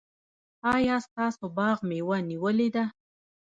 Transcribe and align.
ایا 0.73 0.95
ستاسو 1.07 1.45
باغ 1.57 1.77
مېوه 1.89 2.17
نیولې 2.29 2.67
ده؟ 2.75 2.83